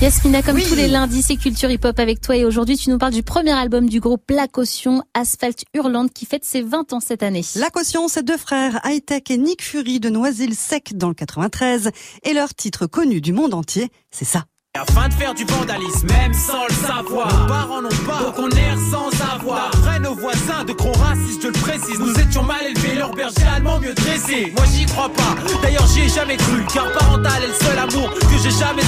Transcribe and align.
Yasmina, 0.00 0.42
comme 0.42 0.60
tous 0.62 0.76
les 0.76 0.86
lundis, 0.86 1.22
c'est 1.22 1.34
Culture 1.34 1.68
Hip 1.72 1.80
Hop 1.82 1.98
avec 1.98 2.20
toi 2.20 2.36
et 2.36 2.44
aujourd'hui 2.44 2.76
tu 2.76 2.88
nous 2.88 2.98
parles 2.98 3.12
du 3.12 3.24
premier 3.24 3.50
album 3.50 3.88
du 3.88 3.98
groupe 3.98 4.30
La 4.30 4.46
Caution, 4.46 5.02
Asphalt 5.12 5.64
Hurlante, 5.74 6.12
qui 6.12 6.24
fête 6.24 6.44
ses 6.44 6.62
20 6.62 6.92
ans 6.92 7.00
cette 7.00 7.24
année. 7.24 7.42
La 7.56 7.68
Caution, 7.70 8.06
c'est 8.06 8.24
deux 8.24 8.36
frères, 8.36 8.78
Hightech 8.84 9.32
et 9.32 9.38
Nick 9.38 9.60
Fury 9.60 9.98
de 9.98 10.08
Noisy-le-Sec 10.08 10.96
dans 10.96 11.08
le 11.08 11.14
93 11.14 11.90
et 12.22 12.32
leur 12.32 12.54
titre 12.54 12.86
connu 12.86 13.20
du 13.20 13.32
monde 13.32 13.54
entier, 13.54 13.88
c'est 14.12 14.24
ça. 14.24 14.44
Afin 14.78 15.08
de 15.08 15.14
faire 15.14 15.34
du 15.34 15.44
vandalisme, 15.44 16.06
même 16.06 16.32
sans 16.32 16.64
le 16.68 16.74
savoir. 16.74 17.26
Nos 17.26 17.46
parents 17.48 17.82
n'ont 17.82 17.88
pas, 18.06 18.22
donc 18.22 18.38
on 18.38 18.50
erre 18.50 18.78
sans 18.92 19.08
avoir. 19.34 19.70
Après 19.74 19.98
nos 19.98 20.14
voisins 20.14 20.64
de 20.64 20.72
gros 20.72 20.92
racistes, 20.92 21.42
je 21.42 21.48
le 21.48 21.52
précise, 21.54 21.98
nous 21.98 22.12
étions 22.12 22.44
mal 22.44 22.64
élevés, 22.64 22.94
leur 22.94 23.10
berger 23.12 23.46
allemand 23.56 23.80
mieux 23.80 23.94
dressé. 23.94 24.52
Moi 24.54 24.64
j'y 24.72 24.86
crois 24.86 25.08
pas, 25.08 25.34
d'ailleurs 25.62 25.86
j'y 25.88 26.02
ai 26.02 26.08
jamais 26.08 26.36
cru. 26.36 26.64
Car 26.72 26.92
parental 26.92 27.42
est 27.42 27.48
le 27.48 27.54
seul 27.54 27.78
amour 27.78 28.14
que 28.14 28.38
j'ai 28.40 28.50
jamais 28.50 28.82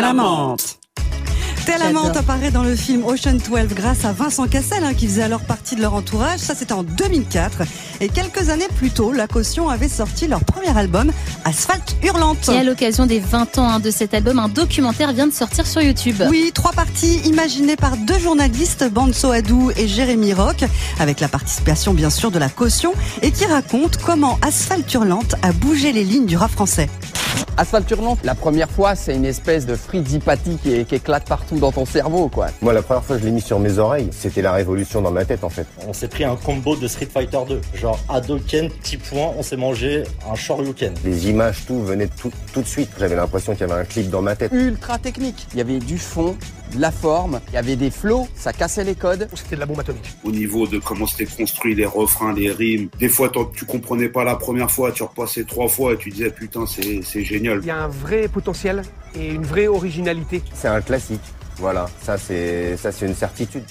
menthe. 0.00 0.78
Tellement 1.66 2.06
apparaît 2.06 2.50
dans 2.50 2.62
le 2.62 2.74
film 2.74 3.04
Ocean 3.04 3.34
12 3.34 3.74
grâce 3.74 4.06
à 4.06 4.12
Vincent 4.12 4.46
Cassel, 4.46 4.84
hein, 4.84 4.94
qui 4.94 5.06
faisait 5.06 5.22
alors 5.22 5.42
partie 5.42 5.76
de 5.76 5.82
leur 5.82 5.92
entourage. 5.92 6.38
Ça, 6.38 6.54
c'était 6.54 6.72
en 6.72 6.82
2004. 6.82 7.58
Et 8.00 8.08
quelques 8.08 8.48
années 8.48 8.68
plus 8.76 8.90
tôt, 8.90 9.12
La 9.12 9.26
Caution 9.26 9.68
avait 9.68 9.88
sorti 9.88 10.28
leur 10.28 10.42
premier 10.44 10.76
album, 10.76 11.12
Asphalte 11.44 11.96
Hurlante. 12.02 12.48
Et 12.48 12.56
à 12.56 12.64
l'occasion 12.64 13.04
des 13.04 13.20
20 13.20 13.58
ans 13.58 13.68
hein, 13.68 13.80
de 13.80 13.90
cet 13.90 14.14
album, 14.14 14.38
un 14.38 14.48
documentaire 14.48 15.12
vient 15.12 15.26
de 15.26 15.32
sortir 15.32 15.66
sur 15.66 15.82
YouTube. 15.82 16.22
Oui, 16.30 16.52
trois 16.54 16.72
parties 16.72 17.18
imaginées 17.26 17.76
par 17.76 17.98
deux 17.98 18.18
journalistes, 18.18 18.88
Banso 18.90 19.30
Adou 19.30 19.70
et 19.76 19.86
Jérémy 19.86 20.32
Rock, 20.32 20.64
avec 21.00 21.20
la 21.20 21.28
participation 21.28 21.92
bien 21.92 22.08
sûr 22.08 22.30
de 22.30 22.38
La 22.38 22.48
Caution, 22.48 22.94
et 23.20 23.30
qui 23.30 23.44
racontent 23.44 23.98
comment 24.06 24.38
Asphalte 24.40 24.92
Hurlante 24.94 25.34
a 25.42 25.52
bougé 25.52 25.92
les 25.92 26.04
lignes 26.04 26.26
du 26.26 26.38
rap 26.38 26.50
français. 26.50 26.88
Asphalte 27.56 27.90
Hurlante, 27.90 28.20
la 28.24 28.34
première 28.34 28.70
fois, 28.70 28.94
c'est 28.94 29.14
une 29.14 29.24
espèce 29.24 29.66
de 29.66 29.74
frisipathy 29.74 30.58
qui, 30.62 30.84
qui 30.84 30.94
éclate 30.94 31.28
partout 31.28 31.58
dans 31.58 31.72
ton 31.72 31.84
cerveau, 31.84 32.28
quoi. 32.28 32.46
Moi, 32.62 32.72
la 32.72 32.82
première 32.82 33.02
fois, 33.04 33.18
je 33.18 33.24
l'ai 33.24 33.30
mis 33.30 33.40
sur 33.40 33.58
mes 33.58 33.78
oreilles. 33.78 34.10
C'était 34.12 34.42
la 34.42 34.52
révolution 34.52 35.02
dans 35.02 35.10
ma 35.10 35.24
tête, 35.24 35.42
en 35.44 35.48
fait. 35.48 35.66
On 35.86 35.92
s'est 35.92 36.08
pris 36.08 36.24
un 36.24 36.36
combo 36.36 36.76
de 36.76 36.86
Street 36.86 37.08
Fighter 37.12 37.38
2. 37.48 37.60
Genre, 37.74 37.98
Hadoken, 38.08 38.70
petit 38.70 38.96
point, 38.96 39.32
on 39.36 39.42
s'est 39.42 39.56
mangé 39.56 40.04
un 40.30 40.34
Shoryuken. 40.34 40.94
Les 41.04 41.28
images, 41.30 41.66
tout 41.66 41.82
venait 41.82 42.08
tout, 42.08 42.30
tout 42.52 42.62
de 42.62 42.66
suite. 42.66 42.90
J'avais 42.98 43.16
l'impression 43.16 43.52
qu'il 43.54 43.66
y 43.66 43.70
avait 43.70 43.80
un 43.80 43.84
clip 43.84 44.08
dans 44.08 44.22
ma 44.22 44.36
tête. 44.36 44.52
Ultra 44.52 44.98
technique. 44.98 45.46
Il 45.52 45.58
y 45.58 45.60
avait 45.60 45.78
du 45.78 45.98
fond, 45.98 46.36
de 46.74 46.80
la 46.80 46.90
forme, 46.90 47.40
il 47.48 47.54
y 47.54 47.56
avait 47.56 47.76
des 47.76 47.90
flots, 47.90 48.28
ça 48.34 48.52
cassait 48.52 48.84
les 48.84 48.94
codes. 48.94 49.28
C'était 49.34 49.54
de 49.56 49.60
la 49.60 49.66
bombe 49.66 49.80
atomique. 49.80 50.04
Au 50.24 50.30
niveau 50.30 50.66
de 50.66 50.78
comment 50.78 51.06
c'était 51.06 51.30
construit, 51.30 51.74
les 51.74 51.86
refrains, 51.86 52.32
les 52.32 52.50
rimes, 52.50 52.88
des 52.98 53.08
fois 53.08 53.30
tu 53.54 53.64
comprenais 53.64 54.08
pas 54.08 54.24
la 54.24 54.36
première 54.36 54.70
fois, 54.70 54.92
tu 54.92 55.02
repassais 55.02 55.44
trois 55.44 55.68
fois 55.68 55.94
et 55.94 55.96
tu 55.96 56.10
disais 56.10 56.30
putain 56.30 56.64
c'est 56.66 57.24
génial. 57.28 57.58
Il 57.62 57.66
y 57.66 57.70
a 57.70 57.76
un 57.76 57.88
vrai 57.88 58.28
potentiel 58.28 58.82
et 59.14 59.28
une 59.28 59.44
vraie 59.44 59.68
originalité. 59.68 60.42
C'est 60.54 60.68
un 60.68 60.80
classique. 60.80 61.20
Voilà, 61.56 61.86
ça 62.02 62.16
c'est 62.18 62.76
ça 62.76 62.92
c'est 62.92 63.06
une 63.06 63.14
certitude. 63.14 63.64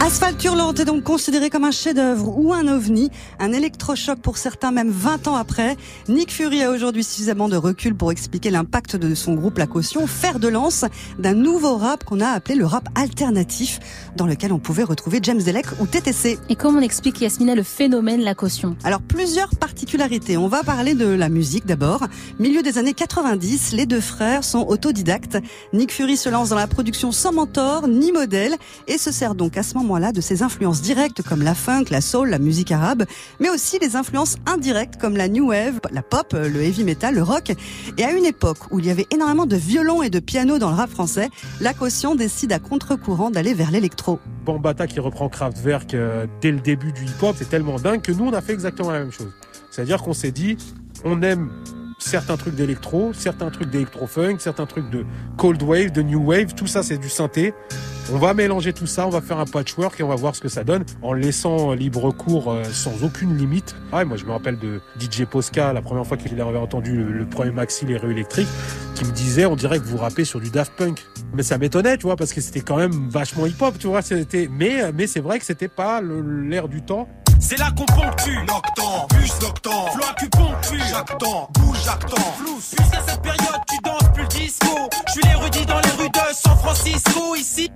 Asphalt 0.00 0.42
Hurlante 0.44 0.78
est 0.78 0.84
donc 0.84 1.02
considéré 1.02 1.50
comme 1.50 1.64
un 1.64 1.72
chef-d'œuvre 1.72 2.38
ou 2.38 2.54
un 2.54 2.68
ovni, 2.68 3.10
un 3.40 3.52
électrochoc 3.52 4.20
pour 4.20 4.38
certains 4.38 4.70
même 4.70 4.90
20 4.90 5.26
ans 5.26 5.34
après. 5.34 5.76
Nick 6.08 6.32
Fury 6.32 6.62
a 6.62 6.70
aujourd'hui 6.70 7.02
suffisamment 7.02 7.48
de 7.48 7.56
recul 7.56 7.96
pour 7.96 8.12
expliquer 8.12 8.50
l'impact 8.50 8.94
de 8.94 9.14
son 9.16 9.34
groupe 9.34 9.58
La 9.58 9.66
Caution, 9.66 10.06
fer 10.06 10.38
de 10.38 10.46
lance 10.46 10.84
d'un 11.18 11.34
nouveau 11.34 11.76
rap 11.76 12.04
qu'on 12.04 12.20
a 12.20 12.28
appelé 12.28 12.54
le 12.54 12.64
rap 12.64 12.88
alternatif, 12.94 13.80
dans 14.16 14.26
lequel 14.26 14.52
on 14.52 14.60
pouvait 14.60 14.84
retrouver 14.84 15.18
James 15.20 15.42
Delec 15.42 15.66
ou 15.80 15.86
TTC. 15.86 16.38
Et 16.48 16.54
comment 16.54 16.78
on 16.78 16.82
explique, 16.82 17.20
Yasmina, 17.20 17.56
le 17.56 17.64
phénomène 17.64 18.20
La 18.20 18.36
Caution 18.36 18.76
Alors, 18.84 19.02
plusieurs 19.02 19.50
particularités. 19.50 20.36
On 20.36 20.48
va 20.48 20.62
parler 20.62 20.94
de 20.94 21.06
la 21.06 21.28
musique 21.28 21.66
d'abord. 21.66 22.06
Milieu 22.38 22.62
des 22.62 22.78
années 22.78 22.94
90, 22.94 23.72
les 23.72 23.84
deux 23.84 24.00
frères 24.00 24.44
sont 24.44 24.64
autodidactes. 24.68 25.38
Nick 25.72 25.92
Fury 25.92 26.16
se 26.16 26.28
lance 26.28 26.50
dans 26.50 26.56
la 26.56 26.68
production 26.68 27.10
sans 27.10 27.32
mentor 27.32 27.88
ni 27.88 28.12
modèle 28.12 28.54
et 28.86 28.96
se 28.96 29.10
sert 29.10 29.34
donc 29.34 29.56
à 29.56 29.64
ce 29.64 29.74
moment 29.74 29.87
là 29.96 30.12
de 30.12 30.20
ses 30.20 30.42
influences 30.42 30.82
directes 30.82 31.22
comme 31.22 31.42
la 31.42 31.54
funk, 31.54 31.84
la 31.90 32.00
soul, 32.00 32.28
la 32.28 32.38
musique 32.38 32.70
arabe, 32.72 33.04
mais 33.40 33.48
aussi 33.48 33.78
les 33.80 33.96
influences 33.96 34.36
indirectes 34.46 34.96
comme 35.00 35.16
la 35.16 35.28
new 35.28 35.48
wave, 35.48 35.80
la 35.90 36.02
pop, 36.02 36.32
le 36.34 36.62
heavy 36.62 36.84
metal, 36.84 37.14
le 37.14 37.22
rock. 37.22 37.52
Et 37.96 38.04
à 38.04 38.12
une 38.12 38.24
époque 38.24 38.58
où 38.70 38.78
il 38.78 38.86
y 38.86 38.90
avait 38.90 39.06
énormément 39.10 39.46
de 39.46 39.56
violons 39.56 40.02
et 40.02 40.10
de 40.10 40.20
pianos 40.20 40.58
dans 40.58 40.70
le 40.70 40.76
rap 40.76 40.90
français, 40.90 41.30
la 41.60 41.72
caution 41.72 42.14
décide 42.14 42.52
à 42.52 42.58
contre-courant 42.58 43.30
d'aller 43.30 43.54
vers 43.54 43.70
l'électro. 43.70 44.18
Bambata 44.44 44.86
qui 44.86 45.00
reprend 45.00 45.28
Kraftwerk 45.28 45.94
euh, 45.94 46.26
dès 46.40 46.50
le 46.50 46.60
début 46.60 46.92
du 46.92 47.04
hip-hop, 47.04 47.34
c'est 47.38 47.48
tellement 47.48 47.76
dingue 47.76 48.02
que 48.02 48.12
nous 48.12 48.26
on 48.26 48.32
a 48.32 48.40
fait 48.40 48.52
exactement 48.52 48.90
la 48.90 49.00
même 49.00 49.12
chose. 49.12 49.32
C'est-à-dire 49.70 50.02
qu'on 50.02 50.14
s'est 50.14 50.32
dit, 50.32 50.56
on 51.04 51.22
aime 51.22 51.50
certains 52.08 52.38
trucs 52.38 52.54
d'électro, 52.54 53.12
certains 53.12 53.50
trucs 53.50 53.68
d'électro-funk, 53.68 54.36
certains 54.38 54.64
trucs 54.64 54.88
de 54.88 55.04
cold 55.36 55.62
wave, 55.62 55.92
de 55.92 56.00
new 56.00 56.24
wave, 56.24 56.54
tout 56.54 56.66
ça 56.66 56.82
c'est 56.82 56.96
du 56.96 57.10
synthé. 57.10 57.52
On 58.10 58.16
va 58.16 58.32
mélanger 58.32 58.72
tout 58.72 58.86
ça, 58.86 59.06
on 59.06 59.10
va 59.10 59.20
faire 59.20 59.38
un 59.38 59.44
patchwork 59.44 60.00
et 60.00 60.02
on 60.02 60.08
va 60.08 60.14
voir 60.14 60.34
ce 60.34 60.40
que 60.40 60.48
ça 60.48 60.64
donne 60.64 60.86
en 61.02 61.12
laissant 61.12 61.74
libre 61.74 62.10
cours 62.10 62.50
euh, 62.50 62.64
sans 62.64 63.04
aucune 63.04 63.36
limite. 63.36 63.76
Ah, 63.92 64.06
moi 64.06 64.16
je 64.16 64.24
me 64.24 64.30
rappelle 64.30 64.58
de 64.58 64.80
DJ 64.98 65.26
Posca, 65.26 65.74
la 65.74 65.82
première 65.82 66.06
fois 66.06 66.16
qu'il 66.16 66.40
avait 66.40 66.56
entendu 66.56 66.96
le, 66.96 67.26
premier 67.26 67.50
maxi 67.50 67.84
Les 67.84 67.98
rues 67.98 68.12
électriques, 68.12 68.48
qui 68.94 69.04
me 69.04 69.10
disait 69.10 69.44
on 69.44 69.56
dirait 69.56 69.78
que 69.78 69.84
vous 69.84 69.98
rappez 69.98 70.24
sur 70.24 70.40
du 70.40 70.48
Daft 70.48 70.72
Punk. 70.72 71.04
Mais 71.34 71.42
ça 71.42 71.58
m'étonnait, 71.58 71.98
tu 71.98 72.04
vois, 72.04 72.16
parce 72.16 72.32
que 72.32 72.40
c'était 72.40 72.62
quand 72.62 72.78
même 72.78 73.10
vachement 73.10 73.44
hip-hop, 73.44 73.78
tu 73.78 73.88
vois. 73.88 74.00
C'était, 74.00 74.48
mais, 74.50 74.92
mais 74.92 75.06
c'est 75.06 75.20
vrai 75.20 75.38
que 75.38 75.44
c'était 75.44 75.68
pas 75.68 76.00
l'air 76.00 76.68
du 76.68 76.80
temps. 76.80 77.06
C'est 77.38 77.58
là 77.58 77.70
qu'on 77.76 77.84
ponctue. 77.84 78.38
Noctant, 78.48 79.06
plus 79.10 79.32
noctant. 79.40 79.86
Jactant, 80.90 81.50
bouge 81.54 81.67
cette 81.84 83.22
période, 83.22 83.60
tu 83.68 83.76
danses 83.84 84.12
plus 84.12 84.22
le 84.22 84.28
disco. 84.28 84.66
Je 85.06 85.12
suis 85.12 85.66
dans 85.66 85.80
les 85.80 85.90
rues 85.90 86.08
de 86.08 86.34
San 86.34 86.56
Francisco, 86.56 87.34
ici. 87.36 87.70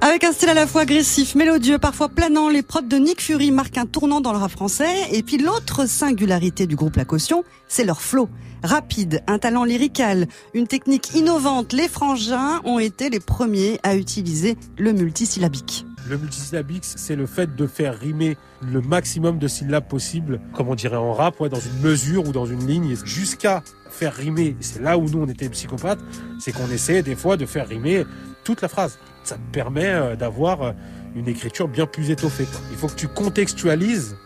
Avec 0.00 0.24
un 0.24 0.32
style 0.32 0.50
à 0.50 0.54
la 0.54 0.66
fois 0.66 0.82
agressif, 0.82 1.34
mélodieux, 1.34 1.78
parfois 1.78 2.08
planant, 2.08 2.48
les 2.48 2.62
prods 2.62 2.82
de 2.82 2.96
Nick 2.96 3.22
Fury 3.22 3.50
marquent 3.50 3.78
un 3.78 3.86
tournant 3.86 4.20
dans 4.20 4.32
le 4.32 4.38
rap 4.38 4.50
français. 4.50 5.08
Et 5.12 5.22
puis 5.22 5.38
l'autre 5.38 5.88
singularité 5.88 6.66
du 6.66 6.76
groupe 6.76 6.96
La 6.96 7.04
Caution, 7.04 7.44
c'est 7.68 7.84
leur 7.84 8.02
flow. 8.02 8.28
Rapide, 8.62 9.22
un 9.26 9.38
talent 9.38 9.64
lyrical, 9.64 10.26
une 10.52 10.66
technique 10.66 11.14
innovante, 11.14 11.72
les 11.72 11.88
frangins 11.88 12.60
ont 12.64 12.78
été 12.78 13.10
les 13.10 13.20
premiers 13.20 13.78
à 13.82 13.94
utiliser 13.94 14.56
le 14.78 14.92
multisyllabique. 14.92 15.84
Le 16.08 16.18
multisyllabique, 16.18 16.84
c'est 16.84 17.16
le 17.16 17.26
fait 17.26 17.56
de 17.56 17.66
faire 17.66 17.98
rimer 17.98 18.36
le 18.60 18.82
maximum 18.82 19.38
de 19.38 19.48
syllabes 19.48 19.88
possible, 19.88 20.40
comme 20.52 20.68
on 20.68 20.74
dirait 20.74 20.96
en 20.96 21.14
rap, 21.14 21.40
ouais, 21.40 21.48
dans 21.48 21.60
une 21.60 21.80
mesure 21.80 22.28
ou 22.28 22.32
dans 22.32 22.44
une 22.44 22.66
ligne, 22.66 22.94
jusqu'à 23.04 23.62
faire 23.88 24.12
rimer. 24.12 24.56
C'est 24.60 24.82
là 24.82 24.98
où 24.98 25.08
nous, 25.08 25.22
on 25.22 25.26
était 25.26 25.48
psychopathes, 25.48 26.00
c'est 26.38 26.52
qu'on 26.52 26.70
essaie 26.70 27.02
des 27.02 27.16
fois 27.16 27.36
de 27.36 27.46
faire 27.46 27.66
rimer 27.66 28.04
toute 28.44 28.60
la 28.60 28.68
phrase. 28.68 28.98
Ça 29.22 29.36
te 29.36 29.52
permet 29.52 29.86
euh, 29.86 30.16
d'avoir 30.16 30.62
euh, 30.62 30.72
une 31.14 31.28
écriture 31.28 31.68
bien 31.68 31.86
plus 31.86 32.10
étoffée. 32.10 32.46
Il 32.70 32.76
faut 32.76 32.88
que 32.88 32.94
tu 32.94 33.08
contextualises 33.08 34.16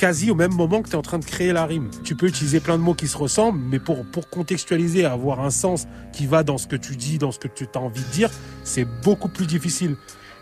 quasi 0.00 0.30
au 0.30 0.34
même 0.34 0.54
moment 0.54 0.80
que 0.80 0.88
tu 0.88 0.94
es 0.94 0.96
en 0.96 1.02
train 1.02 1.18
de 1.18 1.26
créer 1.26 1.52
la 1.52 1.66
rime. 1.66 1.90
Tu 2.04 2.16
peux 2.16 2.26
utiliser 2.26 2.58
plein 2.58 2.78
de 2.78 2.82
mots 2.82 2.94
qui 2.94 3.06
se 3.06 3.18
ressemblent, 3.18 3.60
mais 3.70 3.78
pour, 3.78 4.06
pour 4.06 4.30
contextualiser, 4.30 5.04
avoir 5.04 5.40
un 5.40 5.50
sens 5.50 5.86
qui 6.14 6.24
va 6.26 6.42
dans 6.42 6.56
ce 6.56 6.66
que 6.66 6.76
tu 6.76 6.96
dis, 6.96 7.18
dans 7.18 7.32
ce 7.32 7.38
que 7.38 7.48
tu 7.48 7.66
as 7.74 7.78
envie 7.78 8.02
de 8.02 8.10
dire, 8.10 8.30
c'est 8.64 8.86
beaucoup 9.04 9.28
plus 9.28 9.46
difficile. 9.46 9.96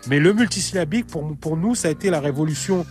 Mais 0.07 0.19
le 0.19 0.31
multisyllabique, 0.31 1.07
pour, 1.07 1.35
pour 1.35 1.57
nous, 1.57 1.75
ça 1.75 1.89
a 1.89 1.91
été 1.91 2.09
la 2.09 2.21
révolution. 2.21 2.85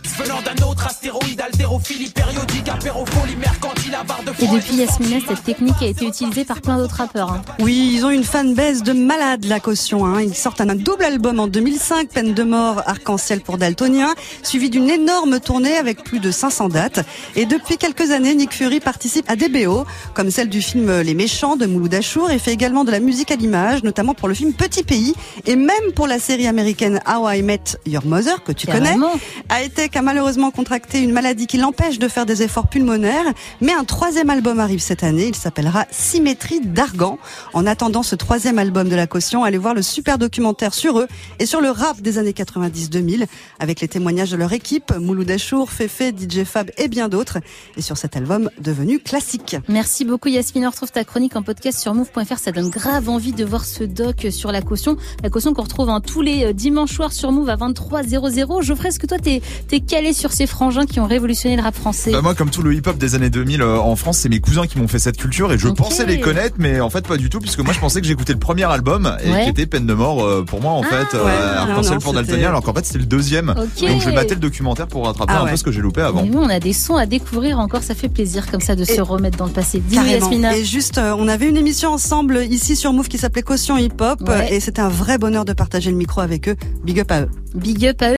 D'un 0.55 0.67
autre 0.67 0.87
astéroïde, 0.87 1.41
haltérophilie 1.41 2.09
périodique, 2.09 2.67
apérofolie, 2.69 3.35
mercantile, 3.35 3.95
avare 3.95 4.23
de 4.23 4.31
Et 4.43 4.47
depuis 4.47 4.75
Yasmina, 4.75 5.17
cette 5.27 5.43
technique 5.43 5.81
a 5.81 5.85
été 5.85 6.05
utilisée 6.05 6.45
par 6.45 6.61
plein 6.61 6.77
d'autres 6.77 6.95
rappeurs. 6.95 7.31
Hein. 7.31 7.41
Oui, 7.59 7.91
ils 7.93 8.05
ont 8.05 8.09
une 8.09 8.23
fanbase 8.23 8.83
de 8.83 8.93
malade, 8.93 9.45
la 9.45 9.59
caution. 9.59 10.05
Hein. 10.05 10.21
Ils 10.21 10.35
sortent 10.35 10.61
un 10.61 10.75
double 10.75 11.03
album 11.03 11.39
en 11.39 11.47
2005, 11.47 12.09
Peine 12.09 12.33
de 12.33 12.43
mort, 12.43 12.81
Arc-en-ciel 12.85 13.41
pour 13.41 13.57
Daltonien, 13.57 14.13
suivi 14.43 14.69
d'une 14.69 14.89
énorme 14.89 15.39
tournée 15.39 15.75
avec 15.75 16.03
plus 16.03 16.19
de 16.19 16.31
500 16.31 16.69
dates. 16.69 17.05
Et 17.35 17.45
depuis 17.45 17.77
quelques 17.77 18.11
années, 18.11 18.33
Nick 18.33 18.53
Fury 18.53 18.79
participe 18.79 19.29
à 19.29 19.35
des 19.35 19.49
BO, 19.49 19.85
comme 20.13 20.31
celle 20.31 20.49
du 20.49 20.61
film 20.61 21.01
Les 21.01 21.13
Méchants 21.13 21.57
de 21.57 21.65
Mouloud 21.65 21.93
Achour, 21.93 22.31
et 22.31 22.39
fait 22.39 22.53
également 22.53 22.83
de 22.83 22.91
la 22.91 22.99
musique 22.99 23.31
à 23.31 23.35
l'image, 23.35 23.83
notamment 23.83 24.13
pour 24.13 24.27
le 24.27 24.33
film 24.33 24.53
Petit 24.53 24.83
Pays, 24.83 25.13
et 25.45 25.55
même 25.55 25.91
pour 25.95 26.07
la 26.07 26.19
série 26.19 26.47
américaine 26.47 27.01
How 27.07 27.29
I 27.29 27.41
Met 27.41 27.77
Your 27.85 28.05
Mother, 28.05 28.43
que 28.43 28.51
tu 28.51 28.67
connais, 28.67 28.95
a 29.49 30.01
malheureusement 30.01 30.38
contracté 30.39 31.01
une 31.01 31.11
maladie 31.11 31.45
qui 31.45 31.57
l'empêche 31.57 31.99
de 31.99 32.07
faire 32.07 32.25
des 32.25 32.41
efforts 32.41 32.67
pulmonaires, 32.67 33.33
mais 33.59 33.73
un 33.73 33.83
troisième 33.83 34.29
album 34.29 34.59
arrive 34.59 34.79
cette 34.79 35.03
année, 35.03 35.27
il 35.27 35.35
s'appellera 35.35 35.85
Symétrie 35.91 36.61
d'Argan. 36.61 37.19
En 37.53 37.65
attendant 37.65 38.01
ce 38.01 38.15
troisième 38.15 38.57
album 38.57 38.87
de 38.87 38.95
la 38.95 39.07
caution, 39.07 39.43
allez 39.43 39.57
voir 39.57 39.73
le 39.73 39.81
super 39.81 40.17
documentaire 40.17 40.73
sur 40.73 40.99
eux 40.99 41.07
et 41.39 41.45
sur 41.45 41.61
le 41.61 41.69
rap 41.69 42.01
des 42.01 42.17
années 42.17 42.31
90-2000, 42.31 43.25
avec 43.59 43.81
les 43.81 43.87
témoignages 43.87 44.31
de 44.31 44.37
leur 44.37 44.53
équipe, 44.53 44.93
Mouloud 44.97 45.29
Achour, 45.29 45.71
Fefe, 45.71 46.13
DJ 46.17 46.43
Fab 46.45 46.71
et 46.77 46.87
bien 46.87 47.09
d'autres, 47.09 47.39
et 47.75 47.81
sur 47.81 47.97
cet 47.97 48.15
album 48.15 48.49
devenu 48.59 48.99
classique. 48.99 49.57
Merci 49.67 50.05
beaucoup 50.05 50.29
Yasmine, 50.29 50.65
on 50.65 50.69
retrouve 50.69 50.91
ta 50.91 51.03
chronique 51.03 51.35
en 51.35 51.43
podcast 51.43 51.79
sur 51.79 51.93
move.fr, 51.93 52.39
ça 52.39 52.51
donne 52.51 52.69
grave 52.69 53.09
envie 53.09 53.33
de 53.33 53.43
voir 53.43 53.65
ce 53.65 53.83
doc 53.83 54.27
sur 54.31 54.51
la 54.51 54.61
caution, 54.61 54.95
la 55.23 55.29
caution 55.29 55.53
qu'on 55.53 55.63
retrouve 55.63 55.89
en 55.89 56.01
tous 56.01 56.21
les 56.21 56.45
euh, 56.45 56.53
dimanches 56.53 56.89
Chouard 56.89 57.13
sur 57.13 57.31
Move 57.31 57.49
à 57.49 57.55
23h00. 57.55 58.61
Geoffrey, 58.61 58.89
est-ce 58.89 58.99
que 58.99 59.07
toi 59.07 59.17
t'es 59.19 59.41
es 59.71 59.79
calé 59.79 60.13
sur 60.13 60.28
ces 60.31 60.47
frangins 60.47 60.85
qui 60.85 60.99
ont 60.99 61.07
révolutionné 61.07 61.55
le 61.55 61.61
rap 61.61 61.75
français 61.75 62.11
bah 62.11 62.21
moi, 62.21 62.35
comme 62.35 62.49
tout 62.49 62.61
le 62.61 62.73
hip-hop 62.73 62.97
des 62.97 63.15
années 63.15 63.29
2000 63.29 63.61
euh, 63.61 63.77
en 63.79 63.95
France, 63.95 64.19
c'est 64.19 64.29
mes 64.29 64.39
cousins 64.39 64.65
qui 64.67 64.77
m'ont 64.79 64.87
fait 64.87 64.99
cette 64.99 65.17
culture 65.17 65.51
et 65.51 65.57
je 65.57 65.67
pensais 65.69 66.05
les 66.05 66.19
connaître, 66.19 66.55
mais 66.59 66.79
en 66.81 66.89
fait 66.89 67.07
pas 67.07 67.17
du 67.17 67.29
tout, 67.29 67.39
puisque 67.39 67.59
moi 67.59 67.73
je 67.73 67.79
pensais 67.79 68.01
que 68.01 68.07
j'écoutais 68.07 68.33
le 68.33 68.39
premier 68.39 68.63
album 68.65 69.15
et 69.23 69.31
Ouais. 69.31 69.43
qui 69.43 69.49
était 69.49 69.65
Peine 69.65 69.85
de 69.85 69.93
mort 69.93 70.23
euh, 70.23 70.43
pour 70.43 70.61
moi 70.61 70.71
en 70.71 70.83
fait, 70.83 71.07
Ah, 71.13 71.15
ouais. 71.17 71.21
Non, 71.21 71.71
Arc-en-Ciel 71.71 71.93
non, 71.95 71.99
pour 72.01 72.13
Daltonien, 72.13 72.47
alors 72.49 72.63
qu'en 72.63 72.73
fait 72.73 72.85
c'était 72.85 72.99
le 72.99 73.05
deuxième. 73.05 73.53
Donc 73.55 73.67
je 74.01 74.05
vais 74.05 74.13
mater 74.15 74.33
le 74.35 74.39
documentaire 74.41 74.87
pour 74.87 75.05
rattraper 75.05 75.33
Ah 75.35 75.41
un 75.41 75.45
ouais. 75.45 75.51
peu 75.51 75.57
ce 75.57 75.63
que 75.63 75.71
j'ai 75.71 75.81
loupé 75.81 76.01
avant. 76.01 76.23
Mais 76.23 76.29
nous, 76.29 76.39
on 76.39 76.49
a 76.49 76.59
des 76.59 76.73
sons 76.73 76.95
à 76.95 77.05
découvrir 77.05 77.59
encore, 77.59 77.83
ça 77.83 77.95
fait 77.95 78.09
plaisir 78.09 78.49
comme 78.49 78.61
ça 78.61 78.75
de 78.75 78.83
se 78.83 78.93
Et- 78.93 79.01
remettre 79.01 79.37
dans 79.37 79.45
le 79.45 79.51
passé. 79.51 79.81
Et 80.53 80.63
juste, 80.65 80.97
euh, 80.97 81.15
on 81.17 81.27
avait 81.27 81.47
une 81.47 81.57
émission 81.57 81.91
ensemble 81.91 82.43
ici 82.49 82.75
sur 82.75 82.93
Move 82.93 83.07
qui 83.07 83.17
s'appelait 83.17 83.41
Caution 83.41 83.77
Hip 83.77 83.93
Hop 84.01 84.21
Ouais. 84.27 84.53
et 84.53 84.59
c'était 84.59 84.81
un 84.81 84.89
vrai 84.89 85.17
bonheur 85.17 85.45
de 85.45 85.53
partager 85.53 85.91
le 85.91 85.97
micro 85.97 86.21
avec 86.21 86.47
eux. 86.49 86.55
Big 86.83 86.99
up 86.99 87.11
à 87.11 87.21
eux. 87.21 87.29
Big 87.55 87.85
up 87.85 88.01
à 88.01 88.05
eux. 88.05 88.07